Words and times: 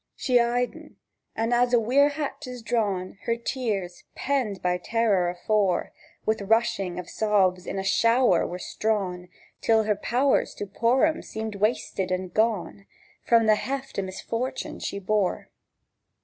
She 0.15 0.39
eyed 0.39 0.71
en; 0.73 0.95
and, 1.35 1.53
as 1.53 1.73
when 1.73 1.75
a 1.75 1.85
weir 1.85 2.09
hatch 2.09 2.47
is 2.47 2.63
drawn, 2.63 3.19
Her 3.25 3.35
tears, 3.35 4.03
penned 4.15 4.59
by 4.59 4.79
terror 4.79 5.29
afore, 5.29 5.91
With 6.25 6.41
a 6.41 6.45
rushing 6.47 6.97
of 6.97 7.07
sobs 7.07 7.67
in 7.67 7.77
a 7.77 7.83
shower 7.83 8.47
were 8.47 8.57
strawn, 8.57 9.29
Till 9.61 9.83
her 9.83 9.95
power 9.95 10.43
to 10.43 10.65
pour 10.65 11.05
'em 11.05 11.21
seemed 11.21 11.53
wasted 11.53 12.09
and 12.11 12.33
gone 12.33 12.87
From 13.25 13.45
the 13.45 13.53
heft 13.53 13.99
o' 13.99 14.01
misfortune 14.01 14.79
she 14.79 14.97
bore. 14.97 15.49